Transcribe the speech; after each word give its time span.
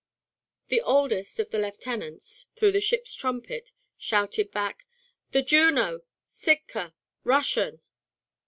The 0.69 0.81
oldest 0.81 1.39
of 1.39 1.51
the 1.51 1.59
lieutenants, 1.59 2.47
through 2.55 2.71
the 2.71 2.81
ship's 2.81 3.13
trumpet, 3.13 3.71
shouted 3.99 4.49
back: 4.49 4.87
"The 5.31 5.43
Juno 5.43 6.01
Sitka 6.25 6.95
Russian." 7.23 7.81